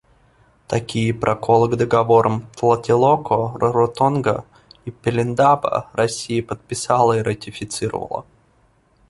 Такие 0.67 1.13
проколы 1.13 1.69
к 1.69 1.75
договорам 1.75 2.47
Тлателолко, 2.57 3.55
Раротонга 3.59 4.45
и 4.83 4.89
Пелиндаба 4.89 5.91
Россия 5.93 6.41
подписала 6.41 7.19
и 7.19 7.21
ратифицировала. 7.21 8.25